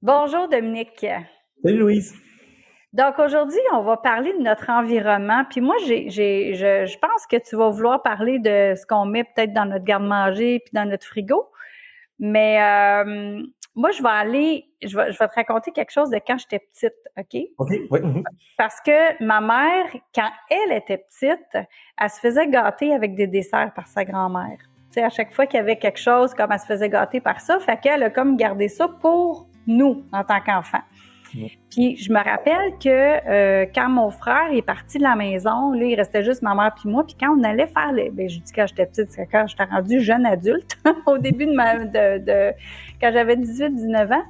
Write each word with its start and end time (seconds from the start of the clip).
Bonjour 0.00 0.46
Dominique. 0.46 1.04
Salut 1.64 1.78
Louise. 1.78 2.14
Donc 2.92 3.18
aujourd'hui, 3.18 3.58
on 3.72 3.80
va 3.80 3.96
parler 3.96 4.32
de 4.32 4.38
notre 4.38 4.70
environnement. 4.70 5.42
Puis 5.50 5.60
moi, 5.60 5.74
j'ai, 5.86 6.08
j'ai, 6.08 6.54
je, 6.54 6.86
je 6.86 6.98
pense 6.98 7.26
que 7.28 7.36
tu 7.36 7.56
vas 7.56 7.70
vouloir 7.70 8.00
parler 8.00 8.38
de 8.38 8.74
ce 8.76 8.86
qu'on 8.86 9.06
met 9.06 9.24
peut-être 9.24 9.52
dans 9.52 9.64
notre 9.64 9.84
garde-manger 9.84 10.60
puis 10.60 10.70
dans 10.72 10.88
notre 10.88 11.04
frigo. 11.04 11.50
Mais 12.20 12.62
euh, 12.62 13.42
moi, 13.74 13.90
je 13.90 14.00
vais 14.00 14.08
aller, 14.08 14.66
je 14.82 14.96
vais, 14.96 15.10
je 15.10 15.18
vais 15.18 15.26
te 15.26 15.34
raconter 15.34 15.72
quelque 15.72 15.90
chose 15.90 16.10
de 16.10 16.20
quand 16.24 16.38
j'étais 16.38 16.60
petite, 16.60 16.94
OK? 17.18 17.48
OK, 17.58 17.68
oui. 17.90 18.00
mhm. 18.00 18.22
Parce 18.56 18.80
que 18.80 19.20
ma 19.20 19.40
mère, 19.40 19.86
quand 20.14 20.30
elle 20.48 20.76
était 20.76 20.98
petite, 20.98 21.66
elle 22.00 22.10
se 22.10 22.20
faisait 22.20 22.46
gâter 22.46 22.94
avec 22.94 23.16
des 23.16 23.26
desserts 23.26 23.72
par 23.74 23.88
sa 23.88 24.04
grand-mère. 24.04 24.58
Tu 24.60 25.00
sais, 25.00 25.02
à 25.02 25.10
chaque 25.10 25.32
fois 25.32 25.46
qu'il 25.46 25.58
y 25.58 25.60
avait 25.60 25.76
quelque 25.76 25.98
chose, 25.98 26.34
comme 26.34 26.52
elle 26.52 26.60
se 26.60 26.66
faisait 26.66 26.88
gâter 26.88 27.20
par 27.20 27.40
ça, 27.40 27.58
fait 27.58 27.80
qu'elle 27.80 28.04
a 28.04 28.10
comme 28.10 28.36
gardé 28.36 28.68
ça 28.68 28.86
pour 28.86 29.47
nous, 29.68 30.04
en 30.12 30.24
tant 30.24 30.40
qu'enfants. 30.40 30.82
Puis 31.70 31.96
je 31.96 32.12
me 32.12 32.22
rappelle 32.22 32.72
que 32.82 32.88
euh, 32.88 33.66
quand 33.74 33.88
mon 33.88 34.10
frère 34.10 34.48
est 34.52 34.62
parti 34.62 34.98
de 34.98 35.02
la 35.02 35.14
maison, 35.14 35.72
là, 35.72 35.84
il 35.84 35.94
restait 35.94 36.24
juste 36.24 36.42
ma 36.42 36.54
mère 36.54 36.74
puis 36.74 36.88
moi. 36.88 37.04
Puis 37.04 37.16
quand 37.20 37.36
on 37.38 37.42
allait 37.44 37.66
faire 37.66 37.92
les... 37.92 38.10
Ben, 38.10 38.28
je 38.28 38.40
dis 38.40 38.52
quand 38.52 38.66
j'étais 38.66 38.86
petite, 38.86 39.12
c'est 39.12 39.26
quand 39.26 39.46
j'étais 39.46 39.64
rendue 39.64 40.00
jeune 40.00 40.26
adulte, 40.26 40.78
au 41.06 41.18
début 41.18 41.46
de 41.46 41.52
ma... 41.52 41.78
De, 41.78 42.18
de- 42.18 42.52
quand 43.00 43.10
j'avais 43.12 43.36
18-19 43.36 44.14
ans. 44.14 44.22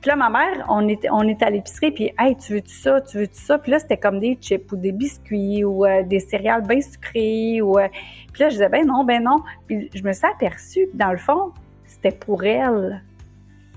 Puis 0.00 0.08
là, 0.08 0.16
ma 0.16 0.30
mère, 0.30 0.66
on 0.68 0.88
est, 0.88 1.06
on 1.12 1.28
est 1.28 1.40
à 1.44 1.50
l'épicerie, 1.50 1.92
puis 1.92 2.12
«Hey, 2.18 2.36
tu 2.36 2.54
veux-tu 2.54 2.74
ça? 2.74 3.00
Tu 3.02 3.18
veux-tu 3.18 3.38
ça?» 3.38 3.58
Puis 3.60 3.70
là, 3.70 3.78
c'était 3.78 3.98
comme 3.98 4.18
des 4.18 4.36
chips 4.40 4.72
ou 4.72 4.76
des 4.76 4.90
biscuits 4.90 5.62
ou 5.62 5.86
euh, 5.86 6.02
des 6.02 6.18
céréales 6.18 6.66
bien 6.66 6.80
sucrées. 6.80 7.62
Ou, 7.62 7.78
euh, 7.78 7.86
Puis 8.32 8.42
là, 8.42 8.48
je 8.48 8.54
disais 8.54 8.68
«Ben 8.70 8.84
non, 8.84 9.04
ben 9.04 9.22
non.» 9.22 9.36
Puis 9.68 9.90
je 9.94 10.02
me 10.02 10.12
suis 10.12 10.26
aperçue 10.26 10.88
que 10.92 10.96
dans 10.96 11.12
le 11.12 11.18
fond, 11.18 11.52
c'était 11.86 12.10
pour 12.10 12.42
elle. 12.42 13.00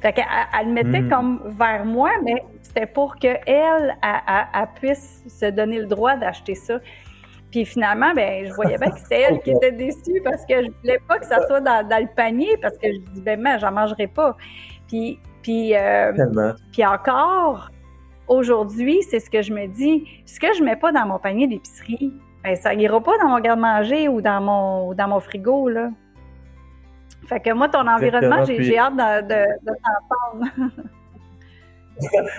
Fait 0.06 0.14
qu'elle 0.14 0.26
elle 0.60 0.68
le 0.68 0.74
mettait 0.74 1.02
Mm. 1.02 1.10
comme 1.10 1.42
vers 1.58 1.84
moi, 1.84 2.12
mais 2.24 2.44
c'était 2.62 2.86
pour 2.86 3.16
qu'elle 3.16 3.42
elle, 3.48 3.98
elle, 4.04 4.46
elle 4.54 4.68
puisse 4.76 5.24
se 5.28 5.48
donner 5.48 5.80
le 5.80 5.88
droit 5.88 6.16
d'acheter 6.16 6.54
ça. 6.54 6.78
Puis 7.50 7.66
finalement, 7.66 8.14
ben, 8.14 8.46
je 8.46 8.54
voyais 8.54 8.78
bien 8.78 8.92
que 8.92 9.00
c'était 9.00 9.22
elle 9.22 9.40
qui 9.42 9.50
était 9.56 9.72
déçue 9.72 10.22
parce 10.24 10.46
que 10.46 10.64
je 10.64 10.70
voulais 10.80 11.00
pas 11.08 11.18
que 11.18 11.26
ça 11.26 11.48
soit 11.48 11.60
dans, 11.60 11.88
dans 11.88 12.00
le 12.00 12.08
panier 12.16 12.56
parce 12.62 12.78
que 12.78 12.86
je 12.94 13.00
dis, 13.14 13.22
ben, 13.22 13.42
mais 13.42 13.58
j'en 13.58 13.72
mangerai 13.72 14.06
pas. 14.06 14.38
Puis, 14.88 15.20
puis, 15.42 15.76
euh, 15.76 16.14
puis 16.72 16.86
encore, 16.86 17.72
aujourd'hui, 18.28 19.02
c'est 19.10 19.20
ce 19.20 19.32
que 19.32 19.42
je 19.42 19.52
me 19.54 19.66
dis. 19.66 20.06
Ce 20.28 20.40
que 20.40 20.54
je 20.56 20.64
mets 20.64 20.76
pas 20.76 20.92
dans 20.92 21.08
mon 21.08 21.18
panier 21.18 21.48
d'épicerie, 21.48 22.14
ben, 22.44 22.56
ça 22.56 22.76
ira 22.76 23.02
pas 23.02 23.18
dans 23.24 23.30
mon 23.30 23.40
garde-manger 23.40 24.08
ou 24.08 24.22
dans 24.22 24.40
mon, 24.40 24.94
dans 24.94 25.08
mon 25.08 25.20
frigo, 25.20 25.68
là. 25.68 25.90
Fait 27.28 27.40
que 27.40 27.52
moi, 27.54 27.70
ton 27.70 27.88
environnement, 27.88 28.46
j'ai 28.46 28.78
hâte 28.78 28.96
de, 28.96 29.22
de, 29.28 29.46
de 29.66 29.72
t'entendre. 29.72 30.72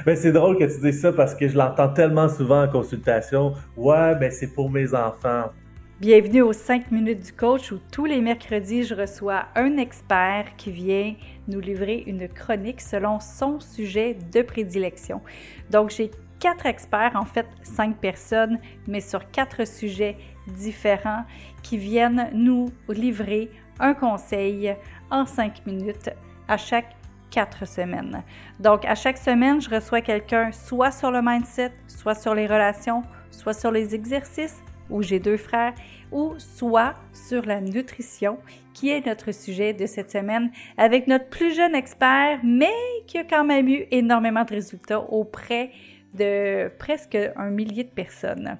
Ben, 0.04 0.14
c'est 0.14 0.32
drôle 0.32 0.58
que 0.58 0.64
tu 0.64 0.80
dises 0.80 1.00
ça 1.00 1.14
parce 1.14 1.34
que 1.34 1.48
je 1.48 1.56
l'entends 1.56 1.88
tellement 1.88 2.28
souvent 2.28 2.64
en 2.64 2.68
consultation. 2.68 3.54
Ouais, 3.74 4.14
ben 4.14 4.30
c'est 4.30 4.48
pour 4.48 4.70
mes 4.70 4.94
enfants. 4.94 5.50
Bienvenue 5.98 6.42
aux 6.42 6.52
5 6.52 6.90
minutes 6.90 7.24
du 7.24 7.32
coach 7.32 7.72
où 7.72 7.78
tous 7.90 8.04
les 8.04 8.20
mercredis, 8.20 8.82
je 8.82 8.94
reçois 8.94 9.46
un 9.54 9.78
expert 9.78 10.44
qui 10.58 10.70
vient 10.70 11.14
nous 11.48 11.60
livrer 11.60 12.04
une 12.06 12.28
chronique 12.28 12.82
selon 12.82 13.18
son 13.18 13.60
sujet 13.60 14.14
de 14.30 14.42
prédilection. 14.42 15.22
Donc, 15.70 15.88
j'ai 15.88 16.10
quatre 16.38 16.66
experts, 16.66 17.12
en 17.14 17.24
fait 17.24 17.46
cinq 17.62 17.96
personnes, 17.96 18.58
mais 18.86 19.00
sur 19.00 19.30
quatre 19.30 19.66
sujets 19.66 20.18
différents 20.46 21.24
qui 21.62 21.78
viennent 21.78 22.28
nous 22.34 22.66
livrer 22.90 23.50
un 23.80 23.94
conseil 23.94 24.74
en 25.10 25.26
cinq 25.26 25.66
minutes 25.66 26.10
à 26.48 26.56
chaque 26.56 26.96
quatre 27.30 27.66
semaines. 27.66 28.22
Donc, 28.60 28.84
à 28.84 28.94
chaque 28.94 29.18
semaine, 29.18 29.60
je 29.60 29.68
reçois 29.68 30.00
quelqu'un 30.00 30.52
soit 30.52 30.90
sur 30.90 31.10
le 31.10 31.20
mindset, 31.22 31.72
soit 31.88 32.14
sur 32.14 32.34
les 32.34 32.46
relations, 32.46 33.02
soit 33.30 33.52
sur 33.52 33.70
les 33.70 33.94
exercices, 33.94 34.62
où 34.88 35.02
j'ai 35.02 35.18
deux 35.18 35.36
frères, 35.36 35.74
ou 36.12 36.34
soit 36.38 36.94
sur 37.12 37.44
la 37.44 37.60
nutrition, 37.60 38.38
qui 38.72 38.90
est 38.90 39.04
notre 39.04 39.32
sujet 39.32 39.72
de 39.72 39.86
cette 39.86 40.10
semaine, 40.10 40.50
avec 40.76 41.08
notre 41.08 41.28
plus 41.28 41.54
jeune 41.54 41.74
expert, 41.74 42.38
mais 42.44 42.72
qui 43.06 43.18
a 43.18 43.24
quand 43.24 43.44
même 43.44 43.68
eu 43.68 43.86
énormément 43.90 44.44
de 44.44 44.54
résultats 44.54 45.00
auprès 45.00 45.72
de 46.14 46.70
presque 46.78 47.18
un 47.36 47.50
millier 47.50 47.84
de 47.84 47.90
personnes. 47.90 48.58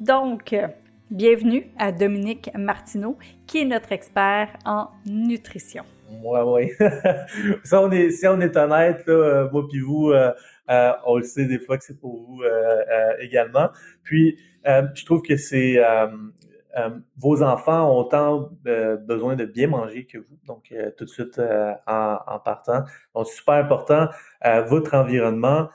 Donc, 0.00 0.54
bienvenue 1.12 1.66
à 1.78 1.92
Dominique 1.92 2.50
Martineau, 2.56 3.18
qui 3.46 3.58
est 3.58 3.64
notre 3.66 3.92
expert 3.92 4.48
en 4.64 4.88
nutrition. 5.04 5.84
Ouais, 6.24 6.40
ouais. 6.40 6.72
si, 7.64 7.74
on 7.74 7.90
est, 7.90 8.10
si 8.10 8.26
on 8.26 8.40
est 8.40 8.56
honnête, 8.56 9.04
euh, 9.08 9.46
moi 9.50 9.68
puis 9.68 9.80
vous, 9.80 10.10
euh, 10.10 10.32
euh, 10.70 10.92
on 11.04 11.18
le 11.18 11.22
sait 11.22 11.44
des 11.44 11.58
fois 11.58 11.76
que 11.76 11.84
c'est 11.84 12.00
pour 12.00 12.22
vous 12.22 12.42
également. 13.20 13.68
Puis, 14.02 14.38
je 14.64 15.04
trouve 15.04 15.20
que 15.20 15.36
c'est 15.36 15.78
vos 17.18 17.42
enfants 17.42 17.92
ont 17.92 17.98
autant 17.98 18.48
besoin 19.06 19.36
de 19.36 19.44
bien 19.44 19.66
manger 19.66 20.06
que 20.06 20.16
vous. 20.16 20.38
Donc, 20.46 20.72
tout 20.96 21.04
de 21.04 21.10
suite 21.10 21.38
en, 21.86 22.38
partant. 22.42 22.84
Donc, 23.14 23.26
super 23.26 23.54
important, 23.56 24.08
votre 24.66 24.94
environnement. 24.94 25.68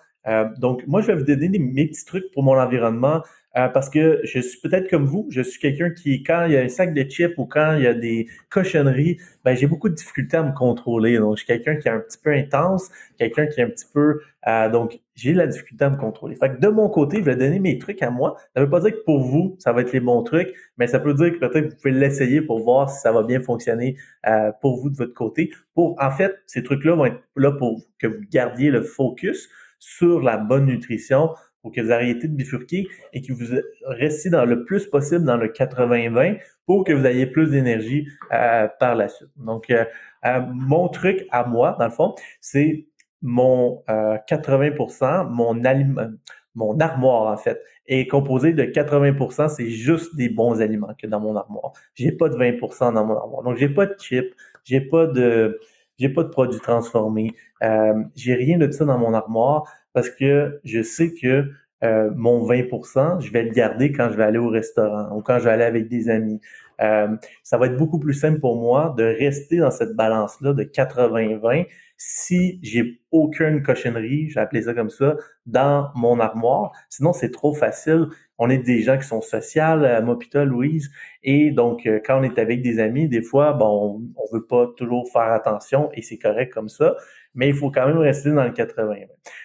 Donc, 0.57 0.83
moi, 0.87 1.01
je 1.01 1.07
vais 1.07 1.15
vous 1.15 1.25
donner 1.25 1.47
mes 1.47 1.85
petits 1.87 2.05
trucs 2.05 2.31
pour 2.31 2.41
mon 2.41 2.57
environnement. 2.57 3.21
Euh, 3.57 3.67
parce 3.69 3.89
que 3.89 4.19
je 4.23 4.39
suis 4.39 4.59
peut-être 4.59 4.89
comme 4.89 5.05
vous, 5.05 5.27
je 5.29 5.41
suis 5.41 5.59
quelqu'un 5.59 5.89
qui, 5.89 6.21
quand 6.23 6.45
il 6.45 6.53
y 6.53 6.57
a 6.57 6.61
un 6.61 6.69
sac 6.69 6.93
de 6.93 7.01
chips 7.01 7.37
ou 7.37 7.45
quand 7.45 7.75
il 7.75 7.83
y 7.83 7.87
a 7.87 7.93
des 7.93 8.27
cochonneries, 8.49 9.17
ben, 9.43 9.55
j'ai 9.55 9.67
beaucoup 9.67 9.89
de 9.89 9.95
difficultés 9.95 10.37
à 10.37 10.43
me 10.43 10.53
contrôler. 10.53 11.17
Donc, 11.17 11.37
je 11.37 11.43
suis 11.43 11.47
quelqu'un 11.47 11.75
qui 11.75 11.87
est 11.87 11.91
un 11.91 11.99
petit 11.99 12.19
peu 12.23 12.31
intense, 12.31 12.89
quelqu'un 13.17 13.47
qui 13.47 13.59
est 13.61 13.63
un 13.63 13.69
petit 13.69 13.87
peu... 13.91 14.21
euh, 14.47 14.69
donc, 14.69 14.99
j'ai 15.15 15.33
la 15.33 15.47
difficulté 15.47 15.83
à 15.85 15.89
me 15.89 15.97
contrôler. 15.97 16.35
Fait 16.35 16.49
que 16.49 16.59
de 16.59 16.67
mon 16.67 16.89
côté, 16.89 17.17
je 17.17 17.23
vais 17.23 17.35
donner 17.35 17.59
mes 17.59 17.79
trucs 17.79 18.03
à 18.03 18.11
moi. 18.11 18.37
Ça 18.55 18.61
veut 18.61 18.69
pas 18.69 18.79
dire 18.79 18.91
que 18.91 19.03
pour 19.03 19.21
vous, 19.21 19.55
ça 19.57 19.73
va 19.73 19.81
être 19.81 19.91
les 19.91 19.99
bons 19.99 20.21
trucs, 20.21 20.53
mais 20.77 20.85
ça 20.85 20.99
peut 20.99 21.15
dire 21.15 21.33
que 21.33 21.39
peut-être 21.39 21.71
vous 21.71 21.75
pouvez 21.75 21.93
l'essayer 21.93 22.41
pour 22.41 22.59
voir 22.59 22.89
si 22.89 23.01
ça 23.01 23.11
va 23.11 23.23
bien 23.23 23.39
fonctionner 23.39 23.97
euh, 24.27 24.51
pour 24.61 24.79
vous 24.79 24.91
de 24.91 24.95
votre 24.95 25.15
côté. 25.15 25.51
Pour, 25.73 25.95
en 25.99 26.11
fait, 26.11 26.35
ces 26.45 26.61
trucs-là 26.61 26.95
vont 26.95 27.05
être 27.05 27.21
là 27.35 27.51
pour 27.51 27.81
que 27.97 28.05
vous 28.05 28.21
gardiez 28.31 28.69
le 28.69 28.83
focus 28.83 29.49
sur 29.79 30.21
la 30.21 30.37
bonne 30.37 30.65
nutrition, 30.65 31.29
pour 31.67 31.75
que 31.75 31.81
vous 31.81 31.91
arrêtiez 31.91 32.29
de 32.29 32.33
bifurquer 32.33 32.87
et 33.11 33.21
que 33.21 33.33
vous 33.33 33.59
restiez 33.87 34.31
dans 34.31 34.45
le 34.45 34.63
plus 34.63 34.87
possible 34.87 35.25
dans 35.25 35.35
le 35.35 35.49
80-20 35.49 36.39
pour 36.65 36.85
que 36.85 36.93
vous 36.93 37.05
ayez 37.05 37.25
plus 37.25 37.51
d'énergie 37.51 38.07
euh, 38.31 38.69
par 38.79 38.95
la 38.95 39.09
suite. 39.09 39.27
Donc, 39.35 39.69
euh, 39.69 39.83
euh, 40.25 40.39
mon 40.49 40.87
truc 40.87 41.27
à 41.29 41.43
moi, 41.43 41.75
dans 41.77 41.83
le 41.83 41.91
fond, 41.91 42.15
c'est 42.39 42.85
mon 43.21 43.83
euh, 43.89 44.17
80%, 44.29 45.29
mon 45.29 45.65
aliment, 45.65 46.07
mon 46.55 46.79
armoire 46.79 47.33
en 47.33 47.37
fait, 47.37 47.61
est 47.87 48.07
composé 48.07 48.53
de 48.53 48.63
80%, 48.63 49.49
c'est 49.49 49.69
juste 49.69 50.15
des 50.15 50.29
bons 50.29 50.61
aliments 50.61 50.95
que 50.97 51.05
dans 51.05 51.19
mon 51.19 51.35
armoire. 51.35 51.73
J'ai 51.95 52.13
pas 52.13 52.29
de 52.29 52.37
20% 52.37 52.93
dans 52.93 53.05
mon 53.05 53.17
armoire. 53.17 53.43
Donc, 53.43 53.57
j'ai 53.57 53.69
pas 53.69 53.87
de 53.87 53.95
chips, 53.99 54.33
j'ai 54.63 54.79
pas 54.79 55.05
de 55.05 55.59
j'ai 55.97 56.09
pas 56.09 56.23
de 56.23 56.29
produits 56.29 56.59
transformés, 56.59 57.31
euh, 57.63 57.93
j'ai 58.15 58.35
rien 58.35 58.57
de 58.57 58.69
ça 58.71 58.85
dans 58.85 58.97
mon 58.97 59.13
armoire 59.13 59.63
parce 59.93 60.09
que 60.09 60.59
je 60.63 60.81
sais 60.81 61.13
que 61.13 61.49
euh, 61.83 62.09
mon 62.15 62.47
20%, 62.47 63.19
je 63.21 63.31
vais 63.31 63.43
le 63.43 63.51
garder 63.51 63.91
quand 63.91 64.09
je 64.11 64.17
vais 64.17 64.23
aller 64.23 64.39
au 64.39 64.49
restaurant 64.49 65.15
ou 65.15 65.21
quand 65.21 65.39
je 65.39 65.45
vais 65.45 65.51
aller 65.51 65.63
avec 65.63 65.87
des 65.87 66.09
amis. 66.09 66.39
Euh, 66.81 67.15
ça 67.43 67.57
va 67.57 67.67
être 67.67 67.77
beaucoup 67.77 67.99
plus 67.99 68.13
simple 68.13 68.39
pour 68.39 68.55
moi 68.55 68.93
de 68.97 69.03
rester 69.03 69.57
dans 69.57 69.71
cette 69.71 69.95
balance-là 69.95 70.53
de 70.53 70.63
80-20 70.63 71.65
si 71.97 72.59
j'ai 72.61 73.01
aucune 73.11 73.63
cochonnerie, 73.63 74.29
je 74.29 74.35
vais 74.35 74.41
appeler 74.41 74.61
ça 74.61 74.73
comme 74.73 74.89
ça, 74.89 75.15
dans 75.45 75.89
mon 75.95 76.19
armoire. 76.19 76.71
Sinon, 76.89 77.11
c'est 77.11 77.31
trop 77.31 77.53
facile. 77.53 78.07
On 78.37 78.49
est 78.49 78.57
des 78.59 78.81
gens 78.81 78.97
qui 78.97 79.07
sont 79.07 79.21
sociales, 79.21 79.83
euh, 79.83 80.15
toi, 80.29 80.45
Louise, 80.45 80.91
et 81.23 81.51
donc 81.51 81.85
euh, 81.85 81.99
quand 82.03 82.19
on 82.19 82.23
est 82.23 82.37
avec 82.37 82.61
des 82.61 82.79
amis, 82.79 83.07
des 83.07 83.21
fois, 83.21 83.53
bon, 83.53 84.01
on, 84.15 84.35
veut 84.35 84.45
pas 84.45 84.67
toujours 84.77 85.09
faire 85.11 85.31
attention 85.31 85.89
et 85.93 86.01
c'est 86.01 86.17
correct 86.17 86.53
comme 86.53 86.69
ça, 86.69 86.95
mais 87.33 87.49
il 87.49 87.55
faut 87.55 87.71
quand 87.71 87.87
même 87.87 87.97
rester 87.97 88.31
dans 88.31 88.43
le 88.43 88.51
80. 88.51 88.95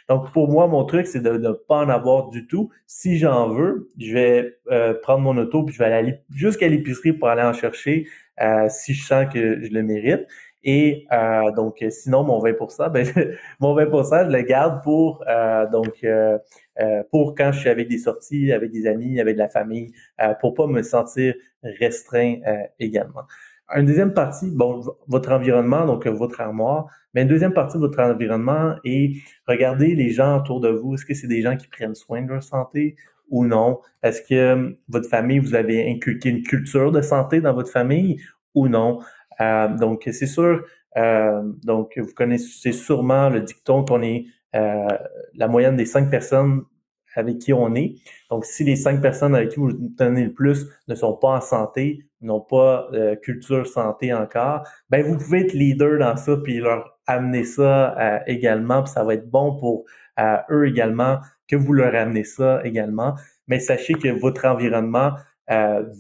Donc 0.08 0.32
pour 0.32 0.48
moi, 0.50 0.66
mon 0.66 0.84
truc, 0.84 1.06
c'est 1.06 1.22
de 1.22 1.30
ne 1.30 1.52
pas 1.52 1.76
en 1.76 1.88
avoir 1.88 2.28
du 2.28 2.46
tout. 2.46 2.70
Si 2.86 3.18
j'en 3.18 3.48
veux, 3.48 3.88
je 3.98 4.12
vais 4.12 4.58
euh, 4.70 4.94
prendre 4.94 5.20
mon 5.20 5.36
auto 5.36 5.62
puis 5.64 5.74
je 5.74 5.78
vais 5.78 5.92
aller 5.92 6.18
jusqu'à 6.34 6.68
l'épicerie 6.68 7.12
pour 7.12 7.28
aller 7.28 7.42
en 7.42 7.52
chercher 7.52 8.06
si 8.70 8.94
je 8.94 9.04
sens 9.04 9.32
que 9.32 9.62
je 9.62 9.70
le 9.72 9.82
mérite. 9.84 10.26
Et 10.64 11.06
euh, 11.12 11.50
donc, 11.52 11.84
sinon, 11.90 12.22
mon 12.22 12.42
20%, 12.42 12.90
ben, 12.92 13.06
mon 13.60 13.76
20%, 13.76 14.26
je 14.26 14.36
le 14.36 14.42
garde 14.42 14.82
pour 14.82 15.24
euh, 15.28 15.68
donc 15.70 16.04
euh, 16.04 16.38
euh, 16.80 17.02
pour 17.10 17.34
quand 17.34 17.52
je 17.52 17.60
suis 17.60 17.68
avec 17.68 17.88
des 17.88 17.98
sorties, 17.98 18.52
avec 18.52 18.70
des 18.70 18.86
amis, 18.86 19.20
avec 19.20 19.34
de 19.34 19.40
la 19.40 19.48
famille, 19.48 19.92
euh, 20.20 20.34
pour 20.40 20.54
pas 20.54 20.66
me 20.66 20.82
sentir 20.82 21.34
restreint 21.62 22.36
euh, 22.46 22.62
également. 22.78 23.22
Une 23.74 23.86
deuxième 23.86 24.12
partie, 24.12 24.50
bon, 24.50 24.82
votre 25.08 25.32
environnement, 25.32 25.86
donc 25.86 26.06
votre 26.06 26.40
armoire, 26.40 26.88
mais 27.14 27.22
une 27.22 27.28
deuxième 27.28 27.54
partie 27.54 27.76
de 27.76 27.82
votre 27.82 28.00
environnement 28.00 28.74
est 28.84 29.16
regarder 29.46 29.94
les 29.94 30.10
gens 30.10 30.38
autour 30.40 30.60
de 30.60 30.68
vous. 30.68 30.94
Est-ce 30.94 31.06
que 31.06 31.14
c'est 31.14 31.26
des 31.26 31.42
gens 31.42 31.56
qui 31.56 31.68
prennent 31.68 31.94
soin 31.94 32.22
de 32.22 32.28
leur 32.28 32.42
santé 32.42 32.96
ou 33.30 33.46
non? 33.46 33.80
Est-ce 34.02 34.22
que 34.22 34.76
votre 34.88 35.08
famille, 35.08 35.38
vous 35.38 35.54
avez 35.54 35.90
inculqué 35.90 36.28
une 36.28 36.42
culture 36.42 36.92
de 36.92 37.00
santé 37.00 37.40
dans 37.40 37.54
votre 37.54 37.70
famille 37.70 38.20
ou 38.54 38.68
non? 38.68 39.00
Euh, 39.40 39.68
donc, 39.68 40.02
c'est 40.10 40.26
sûr, 40.26 40.64
euh, 40.96 41.42
donc 41.64 41.98
vous 41.98 42.14
connaissez 42.14 42.72
sûrement 42.72 43.28
le 43.28 43.40
dicton 43.40 43.84
qu'on 43.84 44.02
est 44.02 44.26
la 44.52 45.48
moyenne 45.48 45.76
des 45.76 45.86
cinq 45.86 46.10
personnes 46.10 46.62
avec 47.14 47.38
qui 47.38 47.52
on 47.52 47.74
est. 47.74 47.94
Donc, 48.30 48.44
si 48.44 48.64
les 48.64 48.76
cinq 48.76 49.00
personnes 49.00 49.34
avec 49.34 49.50
qui 49.50 49.60
vous 49.60 49.72
tenez 49.96 50.24
le 50.24 50.32
plus 50.32 50.66
ne 50.88 50.94
sont 50.94 51.14
pas 51.14 51.28
en 51.28 51.40
santé, 51.40 52.06
n'ont 52.20 52.40
pas 52.40 52.88
euh, 52.92 53.16
culture 53.16 53.66
santé 53.66 54.12
encore, 54.14 54.62
ben 54.90 55.04
vous 55.04 55.18
pouvez 55.18 55.40
être 55.40 55.52
leader 55.52 55.98
dans 55.98 56.16
ça 56.16 56.36
puis 56.36 56.58
leur 56.58 56.98
amener 57.06 57.44
ça 57.44 57.98
euh, 57.98 58.18
également, 58.26 58.82
puis 58.82 58.92
ça 58.92 59.04
va 59.04 59.14
être 59.14 59.28
bon 59.28 59.56
pour 59.58 59.84
euh, 60.20 60.36
eux 60.50 60.68
également 60.68 61.18
que 61.48 61.56
vous 61.56 61.72
leur 61.72 61.94
amenez 61.94 62.24
ça 62.24 62.60
également. 62.64 63.14
Mais 63.48 63.58
sachez 63.58 63.94
que 63.94 64.08
votre 64.08 64.46
environnement 64.46 65.12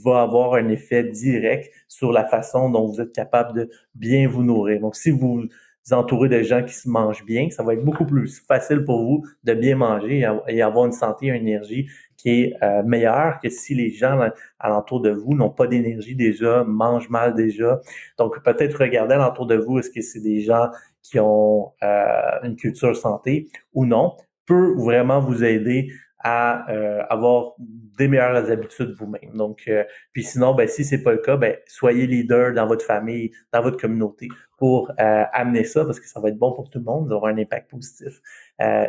va 0.04 0.22
avoir 0.22 0.54
un 0.54 0.68
effet 0.68 1.04
direct 1.04 1.70
sur 1.88 2.12
la 2.12 2.24
façon 2.24 2.70
dont 2.70 2.86
vous 2.86 3.00
êtes 3.00 3.12
capable 3.12 3.58
de 3.58 3.70
bien 3.94 4.28
vous 4.28 4.42
nourrir. 4.42 4.80
Donc, 4.80 4.96
si 4.96 5.10
vous 5.10 5.44
vous 5.84 5.92
entourez 5.92 6.28
de 6.28 6.42
gens 6.42 6.62
qui 6.62 6.74
se 6.74 6.88
mangent 6.88 7.24
bien, 7.24 7.50
ça 7.50 7.62
va 7.62 7.74
être 7.74 7.84
beaucoup 7.84 8.06
plus 8.06 8.40
facile 8.46 8.84
pour 8.84 9.02
vous 9.02 9.24
de 9.42 9.54
bien 9.54 9.76
manger 9.76 10.28
et 10.48 10.62
avoir 10.62 10.86
une 10.86 10.92
santé, 10.92 11.26
une 11.26 11.34
énergie 11.34 11.88
qui 12.16 12.42
est 12.42 12.54
euh, 12.62 12.82
meilleure 12.84 13.40
que 13.42 13.48
si 13.48 13.74
les 13.74 13.90
gens 13.90 14.28
alentour 14.60 15.00
de 15.00 15.10
vous 15.10 15.34
n'ont 15.34 15.50
pas 15.50 15.66
d'énergie 15.66 16.14
déjà, 16.14 16.62
mangent 16.62 17.10
mal 17.10 17.34
déjà. 17.34 17.80
Donc 18.16 18.40
peut-être 18.44 18.78
regarder 18.78 19.14
alentour 19.14 19.46
de 19.46 19.56
vous, 19.56 19.80
est-ce 19.80 19.90
que 19.90 20.00
c'est 20.00 20.20
des 20.20 20.40
gens 20.40 20.68
qui 21.02 21.18
ont 21.18 21.72
euh, 21.82 22.38
une 22.44 22.54
culture 22.54 22.96
santé 22.96 23.48
ou 23.74 23.84
non, 23.84 24.14
peut 24.46 24.74
vraiment 24.76 25.20
vous 25.20 25.42
aider 25.42 25.90
à 26.22 26.70
euh, 26.70 27.02
avoir 27.10 27.54
des 27.58 28.08
meilleures 28.08 28.50
habitudes 28.50 28.94
vous-même. 28.98 29.34
Donc, 29.34 29.64
euh, 29.68 29.84
puis 30.12 30.22
sinon, 30.22 30.54
ben, 30.54 30.68
si 30.68 30.84
c'est 30.84 31.02
pas 31.02 31.12
le 31.12 31.18
cas, 31.18 31.36
ben, 31.36 31.56
soyez 31.66 32.06
leader 32.06 32.52
dans 32.54 32.66
votre 32.66 32.84
famille, 32.84 33.32
dans 33.52 33.62
votre 33.62 33.76
communauté 33.76 34.28
pour 34.56 34.90
euh, 35.00 35.24
amener 35.32 35.64
ça 35.64 35.84
parce 35.84 35.98
que 35.98 36.08
ça 36.08 36.20
va 36.20 36.28
être 36.28 36.38
bon 36.38 36.52
pour 36.52 36.70
tout 36.70 36.78
le 36.78 36.84
monde, 36.84 37.08
ça 37.08 37.16
aura 37.16 37.30
un 37.30 37.38
impact 37.38 37.70
positif 37.70 38.20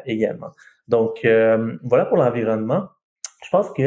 également. 0.05 0.51
Donc, 0.87 1.25
voilà 1.83 2.05
pour 2.05 2.17
l'environnement. 2.17 2.89
Je 3.43 3.49
pense 3.49 3.71
que 3.71 3.81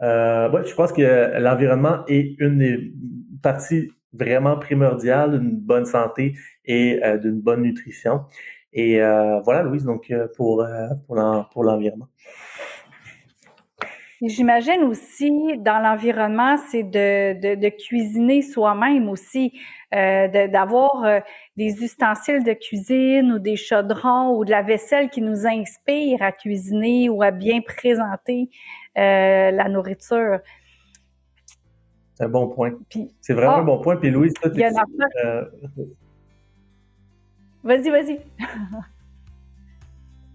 ouais, 0.00 0.66
je 0.66 0.74
pense 0.74 0.92
que 0.92 1.38
l'environnement 1.38 2.04
est 2.08 2.34
une 2.40 2.58
des 2.58 2.92
parties 3.42 3.92
vraiment 4.12 4.58
primordiales 4.58 5.38
d'une 5.38 5.60
bonne 5.60 5.84
santé 5.84 6.34
et 6.64 7.00
d'une 7.22 7.40
bonne 7.40 7.62
nutrition. 7.62 8.22
Et 8.72 8.98
voilà, 9.44 9.62
Louise, 9.62 9.84
donc 9.84 10.12
pour 10.36 10.66
pour 11.06 11.62
l'environnement. 11.62 12.08
J'imagine 14.22 14.82
aussi 14.82 15.30
dans 15.58 15.78
l'environnement, 15.82 16.58
c'est 16.70 16.82
de, 16.82 17.54
de, 17.54 17.68
cuisiner 17.70 18.42
soi-même 18.42 19.08
aussi, 19.08 19.58
euh, 19.94 20.28
d'avoir 20.48 21.04
euh, 21.04 21.20
des 21.56 21.82
ustensiles 21.82 22.44
de 22.44 22.52
cuisine 22.52 23.32
ou 23.32 23.38
des 23.38 23.56
chaudrons 23.56 24.36
ou 24.36 24.44
de 24.44 24.50
la 24.50 24.60
vaisselle 24.60 25.08
qui 25.08 25.22
nous 25.22 25.46
inspire 25.46 26.20
à 26.20 26.32
cuisiner 26.32 27.08
ou 27.08 27.22
à 27.22 27.30
bien 27.30 27.62
présenter 27.62 28.50
euh, 28.98 29.50
la 29.52 29.68
nourriture. 29.70 30.40
C'est 32.14 32.24
un 32.24 32.28
bon 32.28 32.48
point. 32.48 32.72
C'est 33.22 33.32
vraiment 33.32 33.56
un 33.56 33.60
ah! 33.60 33.62
bon 33.62 33.80
point. 33.80 33.96
Puis 33.96 34.10
Louise, 34.10 34.34
toi, 34.34 34.50
tu 34.50 34.60
Vas-y, 37.62 37.90
vas-y. 37.90 38.20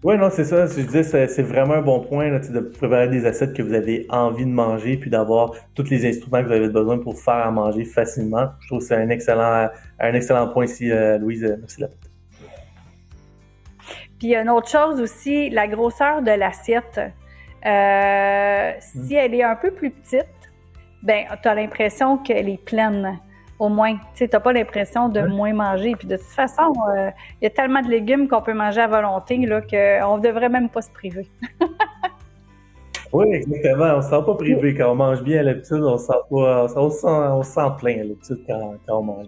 Oui, 0.04 0.16
non, 0.18 0.28
c'est 0.30 0.44
ça. 0.44 0.66
Je 0.66 0.82
disais, 0.82 1.02
c'est 1.02 1.42
vraiment 1.42 1.74
un 1.74 1.82
bon 1.82 2.00
point 2.00 2.28
là, 2.28 2.38
de 2.38 2.60
préparer 2.60 3.08
des 3.08 3.24
assiettes 3.24 3.54
que 3.54 3.62
vous 3.62 3.72
avez 3.72 4.06
envie 4.10 4.44
de 4.44 4.50
manger, 4.50 4.98
puis 4.98 5.10
d'avoir 5.10 5.52
tous 5.74 5.88
les 5.90 6.06
instruments 6.06 6.42
que 6.42 6.48
vous 6.48 6.52
avez 6.52 6.68
besoin 6.68 6.98
pour 6.98 7.18
faire 7.18 7.46
à 7.46 7.50
manger 7.50 7.84
facilement. 7.84 8.50
Je 8.60 8.66
trouve 8.68 8.80
que 8.80 8.84
c'est 8.84 8.96
un 8.96 9.08
excellent, 9.08 9.68
un 9.98 10.14
excellent 10.14 10.48
point 10.48 10.66
ici, 10.66 10.90
euh, 10.90 11.18
Louise. 11.18 11.44
Euh, 11.44 11.56
merci 11.58 11.80
la 11.80 11.88
Puis 14.18 14.36
une 14.36 14.50
autre 14.50 14.68
chose 14.68 15.00
aussi, 15.00 15.48
la 15.50 15.66
grosseur 15.66 16.22
de 16.22 16.30
l'assiette. 16.30 17.00
Euh, 17.64 18.72
si 18.78 19.14
mm. 19.14 19.18
elle 19.18 19.34
est 19.34 19.42
un 19.42 19.56
peu 19.56 19.70
plus 19.70 19.90
petite, 19.90 20.26
ben, 21.02 21.24
tu 21.42 21.48
as 21.48 21.54
l'impression 21.54 22.18
qu'elle 22.18 22.48
est 22.48 22.62
pleine 22.62 23.18
au 23.58 23.68
moins. 23.68 23.94
Tu 24.14 24.26
sais, 24.26 24.28
pas 24.28 24.52
l'impression 24.52 25.08
de 25.08 25.20
moins 25.22 25.52
manger. 25.52 25.94
Puis 25.96 26.08
de 26.08 26.16
toute 26.16 26.26
façon, 26.26 26.72
euh, 26.96 27.10
il 27.40 27.44
y 27.44 27.46
a 27.46 27.50
tellement 27.50 27.82
de 27.82 27.88
légumes 27.88 28.28
qu'on 28.28 28.42
peut 28.42 28.54
manger 28.54 28.82
à 28.82 28.86
volonté 28.86 29.36
là, 29.38 29.60
qu'on 29.60 30.16
ne 30.16 30.22
devrait 30.22 30.48
même 30.48 30.68
pas 30.68 30.82
se 30.82 30.90
priver. 30.90 31.28
oui, 33.12 33.26
exactement. 33.32 33.94
On 33.94 33.96
ne 33.96 34.02
se 34.02 34.10
sent 34.10 34.22
pas 34.26 34.34
privé 34.34 34.74
quand 34.74 34.92
on 34.92 34.96
mange 34.96 35.22
bien 35.22 35.40
à 35.40 35.42
l'habitude. 35.42 35.82
On, 35.82 35.98
sent 35.98 36.12
pas, 36.30 36.66
on, 36.76 36.90
sent, 36.90 37.06
on 37.06 37.42
sent 37.42 37.70
plein 37.78 37.94
à 37.94 38.04
l'habitude 38.04 38.40
quand, 38.46 38.74
quand 38.86 38.98
on 38.98 39.02
mange. 39.02 39.26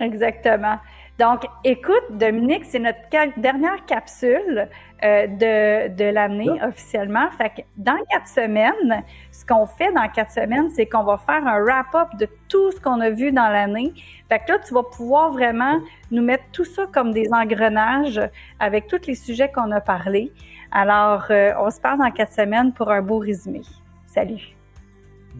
Exactement. 0.00 0.76
Donc, 1.18 1.44
écoute, 1.64 2.04
Dominique, 2.12 2.64
c'est 2.64 2.78
notre 2.78 3.00
dernière 3.36 3.84
capsule 3.84 4.68
euh, 5.04 5.26
de, 5.26 5.94
de 5.94 6.04
l'année 6.04 6.50
officiellement. 6.62 7.30
Fait 7.32 7.50
que 7.50 7.60
dans 7.76 7.98
quatre 8.10 8.26
semaines, 8.26 9.04
ce 9.30 9.44
qu'on 9.44 9.66
fait 9.66 9.92
dans 9.92 10.08
quatre 10.08 10.30
semaines, 10.32 10.70
c'est 10.70 10.86
qu'on 10.86 11.04
va 11.04 11.18
faire 11.18 11.46
un 11.46 11.58
wrap-up 11.62 12.08
de 12.18 12.26
tout 12.48 12.72
ce 12.72 12.80
qu'on 12.80 13.00
a 13.00 13.10
vu 13.10 13.32
dans 13.32 13.48
l'année. 13.50 13.92
Fait 14.30 14.38
que 14.38 14.52
là, 14.52 14.58
tu 14.66 14.72
vas 14.72 14.82
pouvoir 14.82 15.32
vraiment 15.32 15.78
nous 16.10 16.22
mettre 16.22 16.44
tout 16.52 16.64
ça 16.64 16.86
comme 16.90 17.12
des 17.12 17.28
engrenages 17.32 18.20
avec 18.58 18.86
tous 18.86 19.06
les 19.06 19.14
sujets 19.14 19.50
qu'on 19.50 19.70
a 19.72 19.80
parlé. 19.80 20.32
Alors, 20.70 21.26
euh, 21.30 21.52
on 21.58 21.70
se 21.70 21.80
parle 21.80 21.98
dans 21.98 22.10
quatre 22.10 22.32
semaines 22.32 22.72
pour 22.72 22.90
un 22.90 23.02
beau 23.02 23.18
résumé. 23.18 23.60
Salut. 24.06 24.56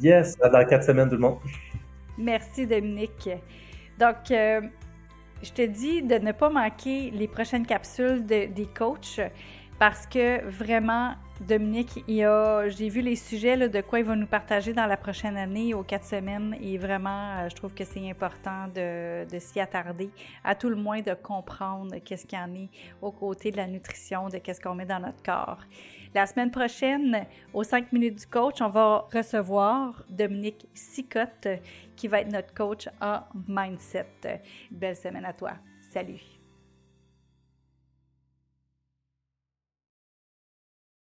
Yes, 0.01 0.37
dans 0.37 0.65
quatre 0.67 0.85
semaines, 0.85 1.09
tout 1.09 1.17
le 1.17 1.23
monde. 1.23 1.39
Merci, 2.19 2.67
Dominique. 2.67 3.31
Donc, 3.99 4.31
euh, 4.31 4.61
je 5.43 5.53
te 5.53 5.63
dis 5.63 6.03
de 6.03 6.17
ne 6.17 6.33
pas 6.33 6.51
manquer 6.51 7.11
les 7.11 7.29
prochaines 7.29 7.67
capsules 7.67 8.25
des 8.25 8.69
coachs 8.75 9.21
parce 9.81 10.07
que 10.07 10.45
vraiment, 10.45 11.15
Dominique, 11.41 12.05
j'ai 12.07 12.89
vu 12.91 13.01
les 13.01 13.17
sujets 13.17 13.57
de 13.57 13.81
quoi 13.81 14.01
il 14.01 14.05
va 14.05 14.15
nous 14.15 14.27
partager 14.27 14.75
dans 14.75 14.85
la 14.85 14.99
prochaine 14.99 15.39
année 15.39 15.73
aux 15.73 15.83
quatre 15.83 16.05
semaines 16.05 16.55
et 16.61 16.77
vraiment, 16.77 17.39
euh, 17.39 17.49
je 17.49 17.57
trouve 17.57 17.73
que 17.73 17.85
c'est 17.85 18.11
important 18.11 18.69
de, 18.75 19.39
s'y 19.39 19.59
attarder, 19.59 20.11
à 20.45 20.55
tout 20.55 20.69
le 20.69 20.77
moins 20.77 21.01
de 21.01 21.15
comprendre 21.15 21.97
qu'est-ce 22.05 22.27
qu'il 22.27 22.39
y 22.39 22.43
en 22.43 22.55
est 22.55 22.69
aux 23.01 23.11
côtés 23.11 23.51
de 23.51 23.57
la 23.57 23.67
nutrition, 23.67 24.29
de 24.29 24.37
qu'est-ce 24.37 24.61
qu'on 24.61 24.75
met 24.75 24.85
dans 24.85 25.01
notre 25.01 25.23
corps. 25.23 25.61
La 26.13 26.27
semaine 26.27 26.51
prochaine, 26.51 27.25
aux 27.55 27.63
5 27.63 27.93
minutes 27.93 28.19
du 28.21 28.27
coach, 28.27 28.61
on 28.61 28.69
va 28.69 29.07
recevoir 29.13 30.05
Dominique 30.09 30.67
Sicotte, 30.75 31.47
qui 31.95 32.09
va 32.09 32.21
être 32.21 32.33
notre 32.33 32.53
coach 32.53 32.89
en 33.01 33.21
mindset. 33.47 34.43
Belle 34.73 34.97
semaine 34.97 35.25
à 35.25 35.33
toi. 35.33 35.53
Salut! 35.93 36.40